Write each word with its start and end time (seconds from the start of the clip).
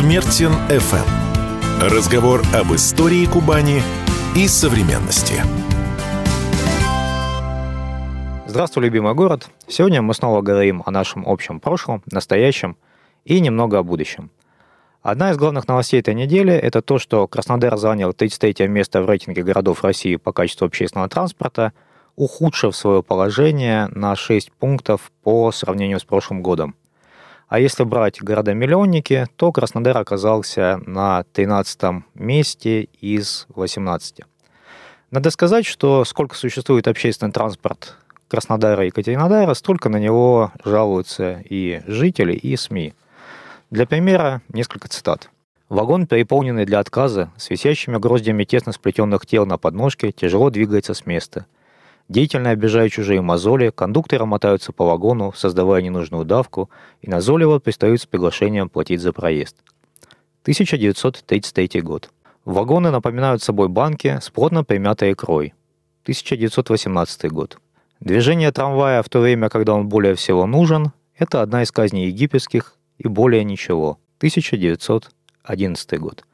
Смертин 0.00 0.52
FM. 0.70 1.04
Разговор 1.90 2.40
об 2.54 2.74
истории 2.74 3.26
Кубани 3.26 3.82
и 4.34 4.48
современности. 4.48 5.34
Здравствуй, 8.46 8.84
любимый 8.84 9.12
город. 9.12 9.50
Сегодня 9.68 10.00
мы 10.00 10.14
снова 10.14 10.40
говорим 10.40 10.82
о 10.86 10.90
нашем 10.90 11.28
общем 11.28 11.60
прошлом, 11.60 12.02
настоящем 12.10 12.78
и 13.26 13.40
немного 13.40 13.76
о 13.76 13.82
будущем. 13.82 14.30
Одна 15.02 15.32
из 15.32 15.36
главных 15.36 15.68
новостей 15.68 16.00
этой 16.00 16.14
недели– 16.14 16.52
это 16.54 16.80
то, 16.80 16.98
что 16.98 17.28
Краснодар 17.28 17.76
занял 17.76 18.14
33 18.14 18.68
место 18.68 19.02
в 19.02 19.06
рейтинге 19.06 19.42
городов 19.42 19.84
России 19.84 20.16
по 20.16 20.32
качеству 20.32 20.64
общественного 20.64 21.10
транспорта, 21.10 21.74
ухудшив 22.16 22.74
свое 22.74 23.02
положение 23.02 23.88
на 23.88 24.16
6 24.16 24.50
пунктов 24.52 25.12
по 25.22 25.52
сравнению 25.52 26.00
с 26.00 26.04
прошлым 26.04 26.42
годом. 26.42 26.74
А 27.50 27.58
если 27.58 27.82
брать 27.82 28.22
города-миллионники, 28.22 29.26
то 29.34 29.50
Краснодар 29.50 29.98
оказался 29.98 30.80
на 30.86 31.24
13 31.32 32.04
месте 32.14 32.82
из 33.00 33.46
18. 33.48 34.20
Надо 35.10 35.30
сказать, 35.30 35.66
что 35.66 36.04
сколько 36.04 36.36
существует 36.36 36.86
общественный 36.86 37.32
транспорт 37.32 37.96
Краснодара 38.28 38.84
и 38.84 38.86
Екатеринодара, 38.86 39.52
столько 39.54 39.88
на 39.88 39.96
него 39.96 40.52
жалуются 40.64 41.42
и 41.44 41.82
жители, 41.88 42.34
и 42.34 42.54
СМИ. 42.54 42.94
Для 43.72 43.84
примера 43.84 44.42
несколько 44.48 44.86
цитат. 44.86 45.28
Вагон, 45.68 46.06
переполненный 46.06 46.66
для 46.66 46.78
отказа, 46.78 47.32
с 47.36 47.50
висящими 47.50 47.96
гроздями 47.96 48.44
тесно 48.44 48.70
сплетенных 48.70 49.26
тел 49.26 49.44
на 49.44 49.58
подножке, 49.58 50.12
тяжело 50.12 50.50
двигается 50.50 50.94
с 50.94 51.04
места– 51.04 51.46
Деятельно 52.10 52.50
обижая 52.50 52.88
чужие 52.88 53.20
мозоли, 53.20 53.70
кондукторы 53.70 54.26
мотаются 54.26 54.72
по 54.72 54.84
вагону, 54.84 55.32
создавая 55.32 55.80
ненужную 55.80 56.24
давку, 56.24 56.68
и 57.02 57.08
назойливо 57.08 57.60
пристают 57.60 58.00
с 58.00 58.06
приглашением 58.06 58.68
платить 58.68 59.00
за 59.00 59.12
проезд. 59.12 59.54
1933 60.42 61.80
год. 61.82 62.10
Вагоны 62.44 62.90
напоминают 62.90 63.44
собой 63.44 63.68
банки 63.68 64.18
с 64.20 64.28
плотно 64.28 64.64
примятой 64.64 65.12
икрой. 65.12 65.54
1918 66.02 67.30
год. 67.30 67.58
Движение 68.00 68.50
трамвая 68.50 69.04
в 69.04 69.08
то 69.08 69.20
время, 69.20 69.48
когда 69.48 69.74
он 69.74 69.88
более 69.88 70.16
всего 70.16 70.46
нужен, 70.46 70.90
это 71.16 71.42
одна 71.42 71.62
из 71.62 71.70
казней 71.70 72.08
египетских 72.08 72.74
и 72.98 73.06
более 73.06 73.44
ничего. 73.44 74.00
1911 74.18 76.00
год. 76.00 76.24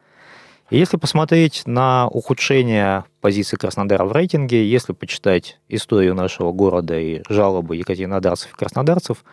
Если 0.71 0.97
посмотреть 0.97 1.63
на 1.67 2.09
ухудшение 2.09 3.05
позиции 3.21 3.57
Краснодара 3.57 4.05
в 4.05 4.11
рейтинге, 4.11 4.69
если 4.69 4.93
почитать 4.93 5.61
историю 5.69 6.17
нашего 6.17 6.51
города 6.51 6.99
и 6.99 7.23
жалобы 7.29 7.77
екатеринодарцев 7.77 8.53
и 8.53 8.57
краснодарцев, 8.57 9.25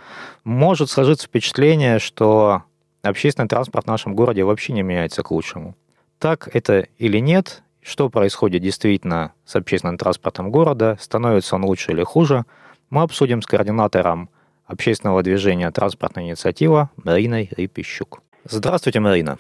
может 0.43 0.91
сложиться 0.91 1.25
впечатление, 1.25 1.97
что 1.97 2.63
общественный 3.01 3.47
транспорт 3.47 3.85
в 3.85 3.89
нашем 3.89 4.13
городе 4.13 4.43
вообще 4.43 4.73
не 4.73 4.83
меняется 4.83 5.23
к 5.23 5.31
лучшему. 5.31 5.75
Так 6.19 6.49
это 6.53 6.87
или 6.99 7.17
нет, 7.17 7.63
что 7.81 8.09
происходит 8.09 8.61
действительно 8.61 9.33
с 9.43 9.55
общественным 9.55 9.97
транспортом 9.97 10.51
города, 10.51 10.99
становится 11.01 11.55
он 11.55 11.65
лучше 11.65 11.93
или 11.93 12.03
хуже, 12.03 12.45
мы 12.91 13.01
обсудим 13.01 13.41
с 13.41 13.47
координатором 13.47 14.29
общественного 14.67 15.23
движения 15.23 15.71
«Транспортная 15.71 16.25
инициатива» 16.25 16.91
Мариной 16.95 17.49
Рипищук. 17.57 18.21
Здравствуйте, 18.45 18.99
Марина. 18.99 19.39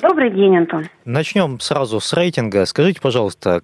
Добрый 0.00 0.30
день, 0.30 0.56
Антон. 0.56 0.88
Начнем 1.04 1.58
сразу 1.58 1.98
с 1.98 2.12
рейтинга. 2.12 2.66
Скажите, 2.66 3.00
пожалуйста, 3.00 3.62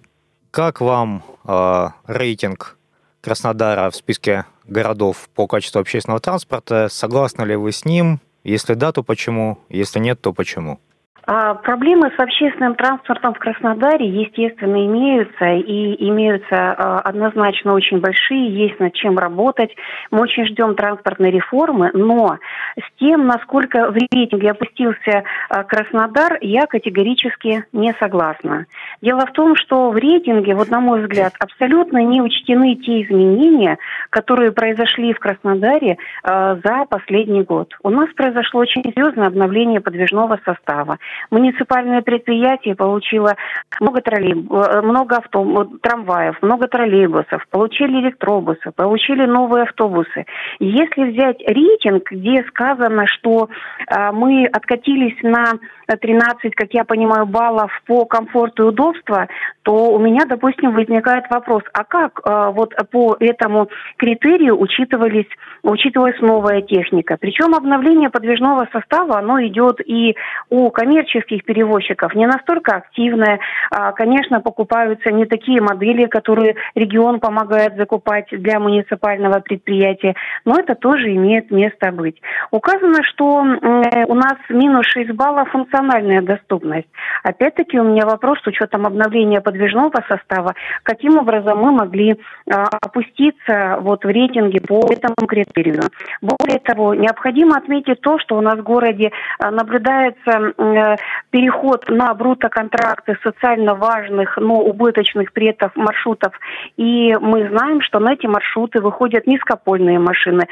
как 0.51 0.81
вам 0.81 1.23
э, 1.45 1.89
рейтинг 2.09 2.77
Краснодара 3.21 3.89
в 3.89 3.95
списке 3.95 4.45
городов 4.67 5.29
по 5.33 5.47
качеству 5.47 5.81
общественного 5.81 6.19
транспорта? 6.19 6.89
Согласны 6.91 7.45
ли 7.45 7.55
вы 7.55 7.71
с 7.71 7.85
ним? 7.85 8.21
Если 8.43 8.75
да, 8.75 8.91
то 8.91 9.05
почему? 9.05 9.61
Если 9.69 10.01
нет, 10.01 10.21
то 10.21 10.33
почему? 10.33 10.81
А, 11.27 11.55
проблемы 11.55 12.11
с 12.15 12.21
общественным 12.21 12.75
транспортом 12.75 13.35
в 13.35 13.39
Краснодаре, 13.39 14.07
естественно, 14.07 14.85
имеются 14.85 15.47
и 15.55 16.09
имеются 16.09 16.47
а, 16.51 17.01
однозначно 17.01 17.73
очень 17.73 17.99
большие, 17.99 18.55
есть 18.55 18.79
над 18.79 18.93
чем 18.93 19.19
работать. 19.19 19.75
Мы 20.11 20.21
очень 20.21 20.47
ждем 20.47 20.75
транспортной 20.75 21.31
реформы, 21.31 21.91
но 21.95 22.39
с 22.77 22.99
тем, 22.99 23.27
насколько 23.27 23.91
в 23.91 23.95
рейтинге 23.95 24.51
опустился 24.51 25.25
а, 25.49 25.65
Краснодар, 25.65 26.39
я 26.43 26.67
категорически 26.67 27.65
не 27.73 27.95
согласна. 27.95 28.67
Дело 29.01 29.27
в 29.27 29.33
том, 29.33 29.57
что 29.57 29.91
в 29.91 29.97
рейтинге, 29.97 30.55
вот 30.55 30.69
на 30.69 30.81
мой 30.81 31.03
взгляд, 31.03 31.33
абсолютно 31.39 31.99
не 31.99 32.21
учтены 32.21 32.75
те 32.77 33.03
изменения, 33.03 33.79
которые 34.11 34.53
произошли 34.53 35.15
в 35.15 35.19
Краснодаре 35.19 35.97
за 36.23 36.87
последний 36.89 37.43
год. 37.43 37.75
У 37.83 37.91
нас 37.91 38.09
произошло 38.15 38.61
очень 38.61 38.83
серьезное 38.83 39.29
обновление 39.29 39.81
подвижного 39.81 40.39
состава. 40.45 40.99
Муниципальное 41.31 42.03
предприятие 42.03 42.75
получило 42.75 43.35
много 43.81 44.01
троллейб, 44.01 44.51
э, 44.53 44.83
много 44.83 45.17
авто, 45.17 45.65
трамваев, 45.83 46.41
много 46.43 46.69
троллейбусов, 46.69 47.47
получили 47.51 48.01
электробусы, 48.01 48.73
получили 48.75 49.27
новые 49.27 49.65
автобусы. 49.65 50.27
Если 50.61 51.11
взять 51.11 51.41
рейтинг, 51.47 52.11
где 52.11 52.45
сказано, 52.49 53.07
что 53.07 53.49
э, 53.89 54.13
мы 54.13 54.47
откатились 54.47 55.21
на 55.23 55.55
13, 55.87 56.55
как 56.55 56.69
я 56.73 56.85
понимаю, 56.85 57.27
баллов 57.27 57.71
по 57.87 58.05
комфорту 58.05 58.65
и 58.65 58.67
удобству, 58.69 59.17
то 59.63 59.93
у 59.93 59.99
меня, 59.99 60.25
допустим, 60.27 60.73
возникает 60.73 61.25
вопрос, 61.31 61.63
а 61.73 61.85
как 61.85 62.21
э, 62.25 62.51
вот 62.55 62.75
по 62.91 63.17
этому 63.19 63.69
критерию 63.97 64.59
учитывались, 64.61 65.29
учитывалась 65.63 66.21
новая 66.21 66.63
техника? 66.63 67.17
Причем 67.21 67.55
обновление 67.55 68.11
подвижного 68.11 68.69
состава, 68.73 69.19
оно 69.19 69.43
идет 69.45 69.81
и 69.85 70.17
у 70.51 70.71
коммерческих 70.71 71.04
перевозчиков 71.05 72.15
не 72.15 72.27
настолько 72.27 72.77
активное. 72.77 73.41
А, 73.71 73.93
конечно, 73.93 74.41
покупаются 74.41 75.11
не 75.11 75.25
такие 75.27 75.61
модели, 75.61 76.07
которые 76.07 76.57
регион 76.75 77.21
помогает 77.21 77.77
закупать 77.77 78.27
для 78.31 78.59
муниципального 78.59 79.41
предприятия, 79.41 80.15
но 80.45 80.59
это 80.59 80.75
тоже 80.75 81.11
имеет 81.15 81.51
место 81.51 81.93
быть. 81.93 82.21
Указано, 82.51 83.03
что 83.03 83.39
у 83.39 84.15
нас 84.15 84.37
минус 84.49 84.87
6 84.87 85.11
баллов 85.13 85.51
функциональная 85.51 86.23
доступность. 86.23 86.89
Опять-таки 87.23 87.79
у 87.79 87.85
меня 87.85 88.07
вопрос 88.07 88.39
с 88.43 88.47
учетом 88.47 88.87
обновления 88.87 89.41
подвижного 89.41 90.03
состава, 90.09 90.55
каким 90.83 91.19
образом 91.19 91.59
мы 91.59 91.73
могли 91.73 92.17
а, 92.51 92.65
опуститься 92.81 93.79
вот 93.81 94.05
в 94.05 94.09
рейтинге 94.09 94.61
по 94.61 94.81
этому 94.91 95.27
критерию. 95.27 95.83
Более 96.21 96.59
того, 96.61 96.95
необходимо 96.95 97.57
отметить 97.57 98.01
то, 98.01 98.19
что 98.19 98.37
у 98.37 98.41
нас 98.41 98.59
в 98.59 98.63
городе 98.63 99.11
а, 99.39 99.51
наблюдается 99.51 100.53
а, 100.57 100.94
переход 101.31 101.89
на 101.89 102.13
брутоконтракты 102.15 103.17
социально 103.23 103.75
важных, 103.75 104.37
но 104.37 104.61
убыточных 104.61 105.33
при 105.33 105.49
этом 105.49 105.71
маршрутов. 105.75 106.33
И 106.77 107.17
мы 107.21 107.49
знаем, 107.49 107.81
что 107.83 107.99
на 107.99 108.15
эти 108.15 108.27
маршруты 108.27 108.81
выходят 108.81 109.27
низкопольные 109.27 109.99
машины 109.99 110.47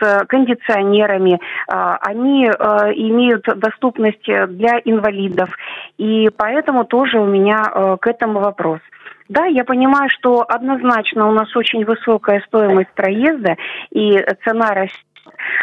с 0.00 0.24
кондиционерами. 0.26 1.40
А, 1.68 1.98
они 2.02 2.48
а, 2.48 2.90
имеют 2.92 3.44
доступность 3.56 4.24
для 4.24 4.80
инвалидов. 4.84 5.50
И 5.98 6.28
поэтому 6.36 6.84
тоже 6.84 7.18
у 7.18 7.26
меня 7.26 7.62
э, 7.72 7.96
к 8.00 8.06
этому 8.06 8.40
вопрос. 8.40 8.80
Да, 9.28 9.44
я 9.44 9.64
понимаю, 9.64 10.08
что 10.10 10.44
однозначно 10.48 11.28
у 11.28 11.32
нас 11.32 11.54
очень 11.54 11.84
высокая 11.84 12.42
стоимость 12.46 12.92
проезда 12.94 13.56
и 13.90 14.18
цена 14.44 14.70
растет. 14.70 15.04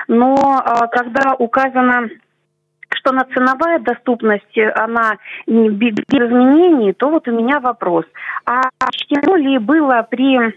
Но 0.07 0.35
э, 0.35 0.87
когда 0.91 1.33
указано 1.33 2.09
что 3.05 3.13
на 3.13 3.25
ценовая 3.25 3.79
доступность, 3.79 4.57
она 4.75 5.17
без 5.45 5.95
изменений, 6.09 6.93
то 6.93 7.09
вот 7.09 7.27
у 7.27 7.31
меня 7.31 7.59
вопрос. 7.59 8.05
А 8.45 8.61
что 8.91 9.35
ли 9.35 9.57
было 9.59 10.05
при 10.09 10.53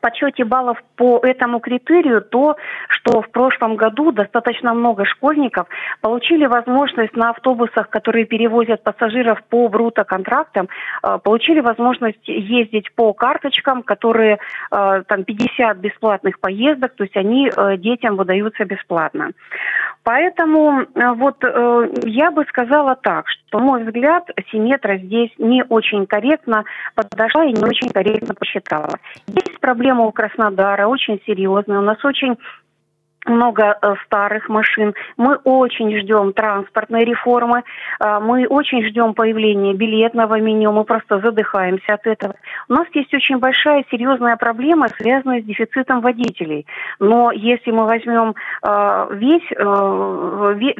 подсчете 0.00 0.44
баллов 0.44 0.78
по 0.96 1.20
этому 1.22 1.60
критерию 1.60 2.20
то, 2.20 2.56
что 2.88 3.22
в 3.22 3.30
прошлом 3.30 3.76
году 3.76 4.12
достаточно 4.12 4.74
много 4.74 5.04
школьников 5.04 5.66
получили 6.00 6.46
возможность 6.46 7.16
на 7.16 7.30
автобусах, 7.30 7.88
которые 7.88 8.26
перевозят 8.26 8.82
пассажиров 8.82 9.42
по 9.48 9.68
бруто-контрактам, 9.68 10.68
э, 11.02 11.18
получили 11.22 11.60
возможность 11.60 12.26
ездить 12.26 12.92
по 12.94 13.12
карточкам, 13.12 13.82
которые 13.82 14.38
э, 14.70 15.02
там 15.06 15.24
50 15.24 15.78
бесплатных 15.78 16.38
поездок, 16.40 16.94
то 16.94 17.04
есть 17.04 17.16
они 17.16 17.50
э, 17.50 17.76
детям 17.78 18.16
выдаются 18.16 18.64
бесплатно. 18.64 19.30
Поэтому 20.04 20.86
вот 20.94 21.44
я 22.04 22.30
бы 22.30 22.44
сказала 22.48 22.96
так, 22.96 23.26
что, 23.28 23.58
мой 23.58 23.84
взгляд, 23.84 24.24
Симметра 24.50 24.96
здесь 24.96 25.30
не 25.36 25.62
очень 25.68 26.06
корректно 26.06 26.64
подошла 26.94 27.44
и 27.44 27.52
не 27.52 27.62
очень 27.62 27.90
корректно 27.90 28.34
посчитала. 28.34 28.88
Есть 29.26 29.60
проблема 29.78 30.06
у 30.06 30.12
Краснодара, 30.12 30.88
очень 30.88 31.20
серьезная. 31.24 31.78
У 31.78 31.82
нас 31.82 32.04
очень 32.04 32.36
много 33.28 33.78
э, 33.80 33.94
старых 34.06 34.48
машин. 34.48 34.94
Мы 35.16 35.36
очень 35.36 35.96
ждем 35.98 36.32
транспортной 36.32 37.04
реформы. 37.04 37.62
Э, 38.00 38.18
мы 38.20 38.46
очень 38.46 38.86
ждем 38.86 39.14
появления 39.14 39.74
билетного 39.74 40.40
меню. 40.40 40.72
Мы 40.72 40.84
просто 40.84 41.20
задыхаемся 41.20 41.94
от 41.94 42.06
этого. 42.06 42.34
У 42.68 42.72
нас 42.72 42.86
есть 42.94 43.12
очень 43.14 43.38
большая 43.38 43.84
серьезная 43.90 44.36
проблема, 44.36 44.88
связанная 44.88 45.42
с 45.42 45.44
дефицитом 45.44 46.00
водителей. 46.00 46.66
Но 46.98 47.30
если 47.32 47.70
мы 47.70 47.84
возьмем 47.84 48.34
э, 48.62 49.06
весь, 49.12 49.48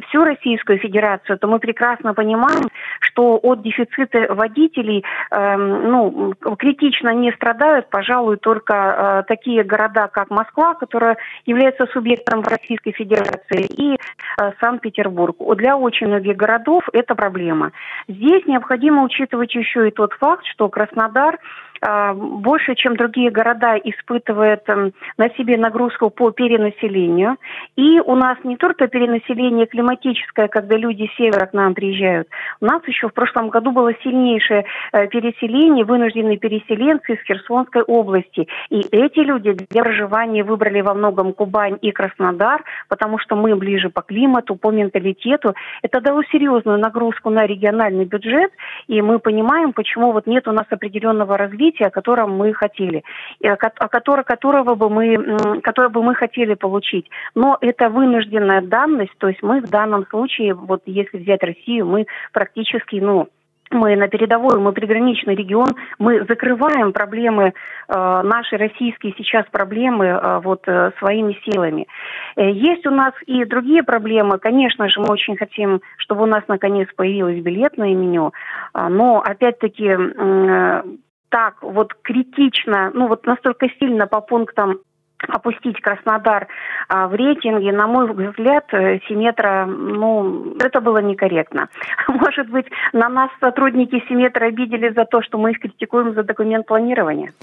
всю 0.07 0.23
Российскую 0.23 0.79
Федерацию, 0.79 1.37
то 1.37 1.47
мы 1.47 1.59
прекрасно 1.59 2.13
понимаем, 2.13 2.69
что 2.99 3.39
от 3.41 3.61
дефицита 3.61 4.33
водителей 4.33 5.03
эм, 5.31 5.91
ну, 5.91 6.33
критично 6.57 7.13
не 7.13 7.31
страдают, 7.31 7.89
пожалуй, 7.89 8.37
только 8.37 9.23
такие 9.27 9.63
города, 9.63 10.07
как 10.07 10.29
Москва, 10.29 10.75
которая 10.75 11.17
является 11.45 11.85
субъектом 11.87 12.38
в 12.41 12.47
Российской 12.47 12.91
Федерации 12.91 13.65
и 13.65 13.95
э, 13.95 14.51
Санкт-Петербург. 14.59 15.37
Для 15.57 15.77
очень 15.77 16.07
многих 16.07 16.35
городов 16.35 16.83
это 16.93 17.15
проблема. 17.15 17.71
Здесь 18.07 18.45
необходимо 18.45 19.03
учитывать 19.03 19.53
еще 19.55 19.87
и 19.87 19.91
тот 19.91 20.13
факт, 20.13 20.45
что 20.45 20.69
Краснодар 20.69 21.39
больше, 21.81 22.75
чем 22.75 22.95
другие 22.95 23.31
города, 23.31 23.75
испытывает 23.77 24.67
эм, 24.67 24.93
на 25.17 25.29
себе 25.31 25.57
нагрузку 25.57 26.09
по 26.09 26.31
перенаселению. 26.31 27.37
И 27.75 27.99
у 27.99 28.15
нас 28.15 28.37
не 28.43 28.57
только 28.57 28.87
перенаселение 28.87 29.65
климатическое, 29.65 30.47
когда 30.47 30.75
люди 30.75 31.09
с 31.13 31.17
севера 31.17 31.45
к 31.45 31.53
нам 31.53 31.73
приезжают. 31.73 32.27
У 32.61 32.65
нас 32.65 32.81
еще 32.87 33.07
в 33.07 33.13
прошлом 33.13 33.49
году 33.49 33.71
было 33.71 33.93
сильнейшее 34.03 34.65
э, 34.91 35.07
переселение, 35.07 35.85
вынужденные 35.85 36.37
переселенцы 36.37 37.13
из 37.13 37.21
Херсонской 37.23 37.81
области. 37.83 38.47
И 38.69 38.81
эти 38.91 39.19
люди 39.19 39.53
для 39.53 39.83
проживания 39.83 40.43
выбрали 40.43 40.81
во 40.81 40.93
многом 40.93 41.33
Кубань 41.33 41.77
и 41.81 41.91
Краснодар, 41.91 42.63
потому 42.89 43.19
что 43.19 43.35
мы 43.35 43.55
ближе 43.55 43.89
по 43.89 44.01
климату, 44.01 44.55
по 44.55 44.71
менталитету. 44.71 45.55
Это 45.81 46.01
дало 46.01 46.23
серьезную 46.31 46.77
нагрузку 46.79 47.29
на 47.29 47.45
региональный 47.45 48.05
бюджет, 48.05 48.51
и 48.87 49.01
мы 49.01 49.19
понимаем, 49.19 49.73
почему 49.73 50.11
вот 50.11 50.27
нет 50.27 50.47
у 50.47 50.51
нас 50.51 50.65
определенного 50.69 51.37
развития 51.37 51.68
развития, 51.69 51.87
о 51.87 51.91
котором 51.91 52.37
мы 52.37 52.53
хотели, 52.53 53.03
о 53.43 53.55
которого, 53.55 54.23
которого 54.23 54.75
бы 54.75 54.89
мы, 54.89 55.61
которое 55.61 55.89
бы 55.89 56.03
мы 56.03 56.15
хотели 56.15 56.55
получить. 56.55 57.09
Но 57.35 57.57
это 57.61 57.89
вынужденная 57.89 58.61
данность, 58.61 59.13
то 59.17 59.27
есть 59.27 59.41
мы 59.43 59.61
в 59.61 59.69
данном 59.69 60.05
случае, 60.07 60.53
вот 60.53 60.81
если 60.85 61.17
взять 61.17 61.43
Россию, 61.43 61.85
мы 61.85 62.05
практически, 62.33 62.95
ну, 62.95 63.27
мы 63.71 63.95
на 63.95 64.07
передовой, 64.07 64.59
мы 64.59 64.71
приграничный 64.71 65.35
регион, 65.35 65.67
мы 65.99 66.25
закрываем 66.27 66.91
проблемы, 66.91 67.53
э, 67.87 68.21
наши 68.23 68.57
российские 68.57 69.13
сейчас 69.17 69.45
проблемы 69.51 70.05
э, 70.05 70.39
вот 70.43 70.63
э, 70.67 70.91
своими 70.99 71.37
силами. 71.45 71.87
Э, 72.35 72.49
есть 72.49 72.85
у 72.87 72.91
нас 72.91 73.13
и 73.27 73.45
другие 73.45 73.83
проблемы. 73.83 74.39
Конечно 74.39 74.89
же, 74.89 74.99
мы 74.99 75.07
очень 75.09 75.37
хотим, 75.37 75.81
чтобы 75.97 76.23
у 76.23 76.25
нас 76.25 76.43
наконец 76.47 76.87
появилось 76.95 77.41
билетное 77.41 77.93
меню, 77.93 78.33
э, 78.73 78.87
но 78.87 79.21
опять-таки 79.21 79.87
э, 79.87 80.83
так 81.29 81.61
вот 81.61 81.93
критично, 82.01 82.91
ну 82.93 83.07
вот 83.07 83.25
настолько 83.25 83.67
сильно 83.79 84.07
по 84.07 84.21
пунктам 84.21 84.79
опустить 85.27 85.81
Краснодар 85.81 86.47
а, 86.87 87.07
в 87.07 87.13
рейтинге, 87.13 87.71
на 87.71 87.87
мой 87.87 88.11
взгляд, 88.11 88.65
э, 88.71 88.99
Симметра, 89.07 89.65
ну, 89.65 90.55
это 90.59 90.79
было 90.79 90.99
некорректно. 90.99 91.67
Может 92.07 92.49
быть, 92.49 92.67
на 92.93 93.09
нас 93.09 93.29
сотрудники 93.39 94.01
Симметра 94.07 94.45
обидели 94.45 94.93
за 94.93 95.05
то, 95.05 95.21
что 95.21 95.37
мы 95.37 95.51
их 95.51 95.59
критикуем 95.59 96.13
за 96.13 96.23
документ 96.23 96.65
планирования. 96.65 97.33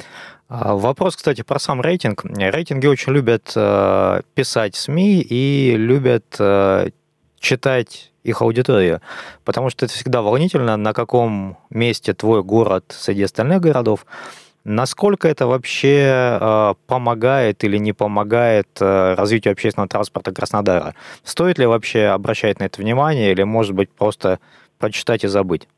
А, 0.48 0.74
вопрос, 0.74 1.16
кстати, 1.16 1.42
про 1.42 1.58
сам 1.58 1.80
рейтинг. 1.80 2.24
Рейтинги 2.24 2.86
очень 2.86 3.12
любят 3.12 3.52
э, 3.54 4.20
писать 4.34 4.74
СМИ 4.74 5.20
и 5.20 5.76
любят 5.76 6.36
э, 6.38 6.88
читать 7.38 8.12
их 8.26 8.42
аудиторию, 8.42 9.00
потому 9.44 9.70
что 9.70 9.86
это 9.86 9.94
всегда 9.94 10.22
волнительно, 10.22 10.76
на 10.76 10.92
каком 10.92 11.56
месте 11.70 12.12
твой 12.12 12.42
город 12.42 12.84
среди 12.96 13.22
остальных 13.22 13.60
городов, 13.60 14.04
Насколько 14.68 15.28
это 15.28 15.46
вообще 15.46 16.38
э, 16.40 16.74
помогает 16.88 17.62
или 17.62 17.78
не 17.78 17.92
помогает 17.92 18.66
э, 18.80 19.14
развитию 19.14 19.52
общественного 19.52 19.88
транспорта 19.88 20.32
Краснодара? 20.32 20.96
Стоит 21.22 21.56
ли 21.58 21.66
вообще 21.66 22.06
обращать 22.06 22.58
на 22.58 22.64
это 22.64 22.82
внимание 22.82 23.30
или, 23.30 23.44
может 23.44 23.74
быть, 23.74 23.90
просто 23.90 24.40
прочитать 24.80 25.22
и 25.22 25.28
забыть? 25.28 25.68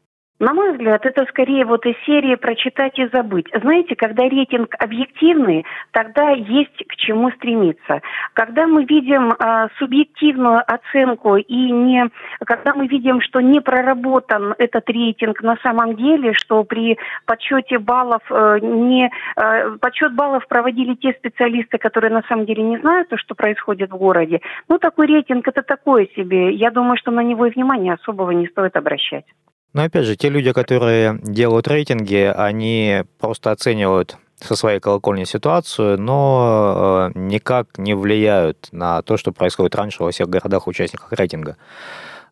На 0.41 0.55
мой 0.55 0.71
взгляд, 0.71 1.05
это 1.05 1.25
скорее 1.27 1.65
вот 1.65 1.85
из 1.85 1.97
серии 2.07 2.37
«прочитать 2.37 2.97
и 2.97 3.09
забыть». 3.09 3.49
Знаете, 3.53 3.97
когда 3.97 4.23
рейтинг 4.23 4.73
объективный, 4.79 5.65
тогда 5.91 6.31
есть 6.31 6.87
к 6.87 6.95
чему 6.95 7.33
стремиться. 7.33 8.03
Когда 8.35 8.69
мы 8.69 8.85
видим 8.85 9.33
э, 9.33 9.69
субъективную 9.79 10.63
оценку 10.65 11.37
и 11.37 11.71
не, 11.73 12.09
когда 12.45 12.73
мы 12.73 12.87
видим, 12.87 13.21
что 13.21 13.41
не 13.41 13.61
проработан 13.61 14.55
этот 14.59 14.89
рейтинг 14.89 15.43
на 15.43 15.57
самом 15.57 15.97
деле, 15.97 16.35
что 16.35 16.63
при 16.63 16.99
подсчете 17.27 17.81
баллов 17.81 18.23
э, 18.31 18.59
не 18.63 19.11
э, 19.37 19.71
подсчет 19.81 20.15
баллов 20.15 20.47
проводили 20.47 20.95
те 20.95 21.15
специалисты, 21.15 21.79
которые 21.79 22.13
на 22.13 22.23
самом 22.29 22.47
деле 22.47 22.63
не 22.63 22.79
знают 22.79 23.09
то, 23.09 23.17
что 23.17 23.35
происходит 23.35 23.91
в 23.91 23.97
городе. 23.97 24.41
Ну, 24.69 24.79
такой 24.79 25.09
рейтинг 25.09 25.49
это 25.49 25.63
такое 25.63 26.07
себе. 26.15 26.53
Я 26.53 26.71
думаю, 26.71 26.97
что 26.97 27.11
на 27.11 27.25
него 27.25 27.47
и 27.47 27.51
внимания 27.51 27.95
особого 27.95 28.31
не 28.31 28.47
стоит 28.47 28.77
обращать. 28.77 29.25
Но 29.73 29.83
опять 29.83 30.05
же, 30.05 30.17
те 30.17 30.29
люди, 30.29 30.53
которые 30.53 31.19
делают 31.23 31.69
рейтинги, 31.69 32.33
они 32.35 33.05
просто 33.19 33.51
оценивают 33.51 34.17
со 34.41 34.57
своей 34.57 34.81
колокольни 34.81 35.25
ситуацию, 35.25 36.01
но 36.01 37.11
э, 37.15 37.19
никак 37.19 37.77
не 37.77 37.95
влияют 37.95 38.69
на 38.71 39.03
то, 39.03 39.17
что 39.17 39.33
происходит 39.33 39.75
раньше 39.75 40.03
во 40.03 40.11
всех 40.11 40.29
городах-участниках 40.29 41.13
рейтинга. 41.13 41.57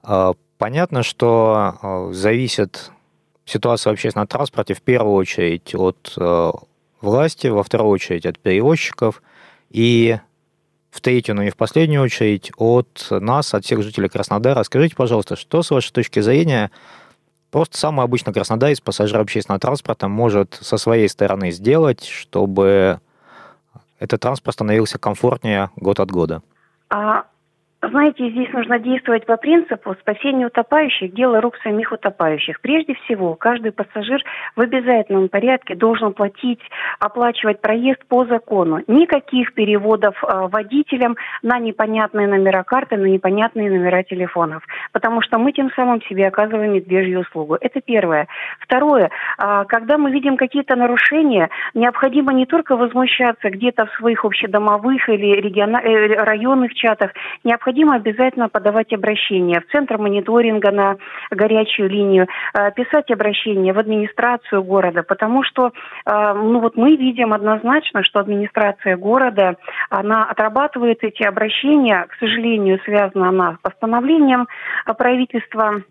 Э, 0.05 0.33
понятно, 0.57 1.03
что 1.03 1.75
э, 1.83 2.13
зависит 2.13 2.93
ситуация 3.45 3.91
в 3.91 3.95
общественном 3.95 4.29
транспорте 4.29 4.75
в 4.75 4.83
первую 4.83 5.15
очередь 5.15 5.75
от 5.75 6.17
власти, 7.01 7.47
во 7.47 7.63
вторую 7.63 7.91
очередь 7.91 8.27
от 8.27 8.39
перевозчиков 8.39 9.23
и 9.71 10.19
в 10.91 11.01
третью, 11.01 11.35
но 11.35 11.43
не 11.43 11.51
в 11.51 11.57
последнюю 11.57 12.03
очередь 12.03 12.51
от 12.57 13.07
нас, 13.11 13.55
от 13.55 13.65
всех 13.65 13.83
жителей 13.83 14.09
Краснодара. 14.09 14.63
Скажите, 14.63 14.97
пожалуйста, 14.97 15.37
что 15.37 15.63
с 15.63 15.71
вашей 15.71 15.93
точки 15.93 16.21
зрения 16.21 16.71
Просто 17.51 17.79
самый 17.79 18.05
обычный 18.05 18.33
краснодарец, 18.33 18.81
пассажир 18.81 19.19
общественного 19.19 19.61
транспорта, 19.61 20.09
может 20.09 20.59
со 20.61 20.77
своей 20.79 21.09
стороны 21.09 21.51
сделать, 21.53 22.05
чтобы 22.05 23.01
этот 23.99 24.21
транспорт 24.21 24.55
становился 24.55 24.99
комфортнее 24.99 25.71
год 25.77 26.01
от 26.01 26.11
года? 26.11 26.43
А 26.91 27.25
знаете, 27.89 28.31
здесь 28.31 28.53
нужно 28.53 28.79
действовать 28.79 29.27
по 29.27 29.37
принципу 29.37 29.95
спасения 30.01 30.47
утопающих– 30.47 31.13
дело 31.15 31.41
рук 31.41 31.57
самих 31.63 31.93
утопающих. 31.93 32.61
Прежде 32.61 32.95
всего, 32.95 33.35
каждый 33.35 33.73
пассажир 33.73 34.23
в 34.55 34.61
обязательном 34.61 35.29
порядке 35.29 35.75
должен 35.75 36.13
платить, 36.13 36.61
оплачивать 36.99 37.61
проезд 37.61 38.05
по 38.09 38.25
закону. 38.25 38.83
Никаких 38.87 39.55
переводов 39.55 40.23
э, 40.23 40.49
водителям 40.49 41.17
на 41.43 41.59
непонятные 41.59 42.27
номера 42.27 42.63
карты, 42.65 42.97
на 42.97 43.07
непонятные 43.07 43.71
номера 43.71 44.03
телефонов. 44.03 44.63
Потому 44.93 45.23
что 45.23 45.39
мы 45.39 45.53
тем 45.53 45.71
самым 45.73 46.03
себе 46.03 46.29
оказываем 46.29 46.75
медвежью 46.75 47.21
услугу. 47.21 47.57
Это 47.61 47.81
первое. 47.81 48.27
Второе. 48.61 49.11
Э, 49.39 49.65
когда 49.69 49.99
мы 49.99 50.11
видим 50.11 50.37
какие-то 50.37 50.77
нарушения, 50.77 51.51
необходимо 51.75 52.33
не 52.33 52.47
только 52.47 52.77
возмущаться 52.77 53.51
где-то 53.51 53.87
в 53.87 53.93
своих 53.99 54.25
общедомовых 54.25 55.09
или 55.09 55.41
региона... 55.41 55.81
э, 55.83 56.15
районных 56.25 56.75
чатах, 56.75 57.13
необходимо 57.45 57.76
необходимо 57.77 57.95
обязательно 57.95 58.49
подавать 58.49 58.93
обращение 58.93 59.61
в 59.61 59.71
Центр 59.71 59.99
мониторинга 59.99 60.71
на 60.71 60.97
горячую 61.31 61.91
линию, 61.91 62.27
э, 62.55 62.73
писать 62.73 63.11
обращение 63.11 63.73
в 63.73 63.79
администрацию 63.79 64.63
города, 64.63 65.03
потому 65.03 65.43
что 65.43 65.73
э, 66.07 66.33
ну 66.35 66.61
вот 66.61 66.77
мы 66.77 66.97
видим 66.97 67.33
однозначно, 67.33 68.03
что 68.03 68.21
администрация 68.21 68.97
города, 68.97 69.57
она 69.91 70.25
отрабатывает 70.25 71.05
эти 71.05 71.23
обращения, 71.23 72.07
к 72.09 72.15
сожалению, 72.19 72.81
связана 72.85 73.29
она 73.29 73.55
с 73.55 73.59
постановлением 73.61 74.47
правительства 74.97 75.83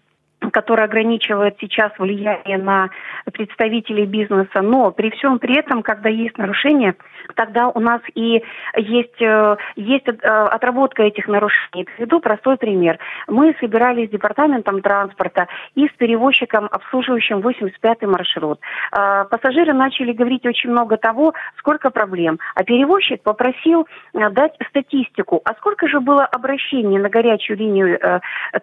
которое 0.52 0.84
ограничивает 0.84 1.56
сейчас 1.60 1.92
влияние 1.98 2.58
на 2.58 2.90
представителей 3.32 4.06
бизнеса, 4.06 4.62
но 4.62 4.92
при 4.92 5.10
всем 5.12 5.40
при 5.40 5.58
этом, 5.58 5.82
когда 5.82 6.10
есть 6.10 6.38
нарушения, 6.38 6.96
тогда 7.36 7.70
у 7.70 7.80
нас 7.80 8.02
и 8.14 8.44
есть, 8.76 9.22
э, 9.22 9.58
есть 9.76 10.08
э, 10.08 10.12
отработка 10.12 11.04
этих 11.04 11.28
нарушений. 11.28 11.86
Приведу 11.86 12.20
простой 12.20 12.58
пример. 12.58 13.00
Мы 13.28 13.56
собирались 13.60 14.10
с 14.10 14.12
департаментом 14.12 14.82
транспорта 14.82 15.48
и 15.76 15.88
с 15.88 15.92
перевозчиком, 15.98 16.68
обслуживающим 16.72 17.40
85-й 17.40 18.06
маршрут. 18.06 18.60
Э, 18.92 19.26
пассажиры 19.30 19.74
начали 19.74 20.12
говорить 20.14 20.46
очень 20.46 20.70
много 20.70 20.98
того, 20.98 21.34
сколько 21.58 21.90
проблем. 21.90 22.40
А 22.56 22.64
перевозчик 22.64 23.22
попросил 23.24 23.88
дать 24.14 24.54
статистику. 24.70 25.42
А 25.46 25.54
сколько 25.56 25.88
же 25.88 26.00
было 26.00 26.26
обращений 26.26 26.98
на 26.98 27.10
горячую 27.10 27.58
линию 27.58 28.00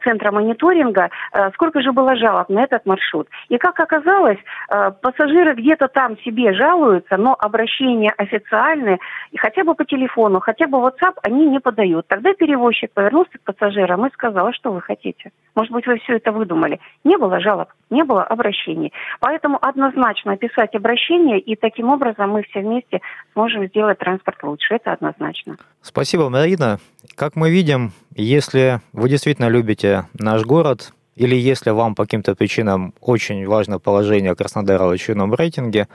центра 0.05 0.31
мониторинга, 0.31 1.11
сколько 1.55 1.81
же 1.81 1.93
было 1.93 2.17
жалоб 2.17 2.49
на 2.49 2.63
этот 2.65 2.87
маршрут. 2.87 3.29
И 3.49 3.59
как 3.59 3.79
оказалось, 3.81 4.39
пассажиры 4.69 5.55
где-то 5.55 5.89
там 5.89 6.19
себе 6.19 6.53
жалуются, 6.53 7.17
но 7.17 7.37
обращение 7.39 8.13
официально 8.17 8.52
официальные, 8.53 8.99
и 9.31 9.39
хотя 9.39 9.65
бы 9.65 9.75
по 9.75 9.85
телефону, 9.85 10.41
хотя 10.41 10.67
бы 10.67 10.79
WhatsApp 10.79 11.15
они 11.23 11.47
не 11.47 11.61
подают. 11.61 12.07
Тогда 12.09 12.35
перевозчик 12.35 12.93
повернулся 12.93 13.31
к 13.39 13.43
пассажирам 13.45 14.07
и 14.07 14.13
сказал, 14.13 14.47
а 14.47 14.53
что 14.53 14.73
вы 14.73 14.81
хотите? 14.81 15.33
Может 15.55 15.73
быть, 15.73 15.87
вы 15.87 15.99
все 15.99 16.17
это 16.17 16.33
выдумали? 16.33 16.81
Не 17.05 17.17
было 17.17 17.41
жалоб, 17.41 17.69
не 17.91 18.05
было 18.05 18.23
обращений. 18.23 18.93
Поэтому 19.21 19.59
однозначно 19.61 20.33
описать 20.33 20.75
обращение, 20.75 21.39
и 21.39 21.57
таким 21.57 21.91
образом 21.91 22.31
мы 22.31 22.43
все 22.43 22.61
вместе 22.61 23.01
сможем 23.33 23.67
сделать 23.67 23.99
транспорт 23.99 24.43
лучше. 24.43 24.75
Это 24.75 24.93
однозначно. 24.93 25.57
Спасибо, 25.81 26.29
Марина. 26.29 26.79
Как 27.17 27.37
мы 27.37 27.51
видим, 27.51 27.93
если 28.15 28.81
вы 28.93 29.09
действительно 29.09 29.49
любите 29.49 30.05
наш 30.19 30.45
город, 30.45 30.93
или 31.15 31.37
если 31.37 31.71
вам 31.71 31.95
по 31.95 32.05
каким-то 32.05 32.35
причинам 32.35 32.95
очень 33.01 33.47
важно 33.47 33.79
положение 33.79 34.35
Краснодара 34.35 34.85
в 34.85 34.91
очередном 34.91 35.35
рейтинге, 35.35 35.89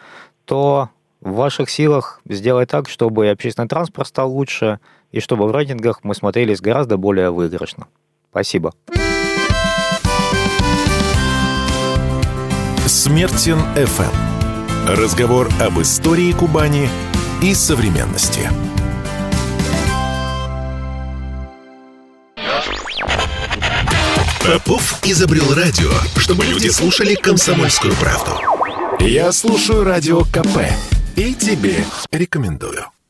то 0.45 0.89
в 1.21 1.33
ваших 1.33 1.69
силах 1.69 2.21
сделать 2.27 2.69
так, 2.69 2.89
чтобы 2.89 3.29
общественный 3.29 3.67
транспорт 3.67 4.07
стал 4.07 4.31
лучше, 4.31 4.79
и 5.11 5.19
чтобы 5.19 5.47
в 5.47 5.51
рейтингах 5.51 6.03
мы 6.03 6.13
смотрелись 6.15 6.61
гораздо 6.61 6.97
более 6.97 7.31
выигрышно. 7.31 7.87
Спасибо. 8.29 8.73
Смертин 12.85 13.57
FM. 13.75 14.95
Разговор 14.95 15.49
об 15.59 15.79
истории 15.81 16.31
Кубани 16.31 16.87
и 17.41 17.53
современности. 17.53 18.49
Попов 24.45 24.99
изобрел 25.03 25.53
радио, 25.53 25.91
чтобы 26.15 26.45
люди 26.45 26.69
слушали 26.69 27.15
комсомольскую 27.15 27.93
правду. 27.95 28.31
Я 29.01 29.33
слушаю 29.33 29.83
радио 29.83 30.21
КП 30.21 30.71
и 31.17 31.33
тебе 31.33 31.83
рекомендую. 32.11 32.85